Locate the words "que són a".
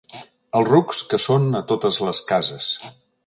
1.11-1.63